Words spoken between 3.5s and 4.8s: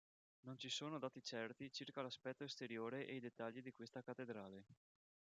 di questa cattedrale.